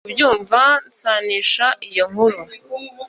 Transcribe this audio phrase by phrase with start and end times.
[0.03, 2.39] Nkimara kubyumva nsanisha iyo nkuru